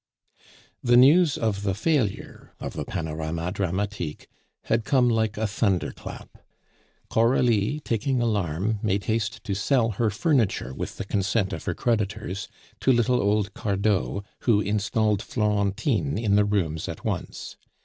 [0.83, 4.25] The news of the failure of the Panorama Dramatique
[4.63, 6.39] had come like a thunder clap.
[7.11, 12.47] Coralie, taking alarm, made haste to sell her furniture (with the consent of her creditors)
[12.79, 17.57] to little old Cardot, who installed Florentine in the rooms at once.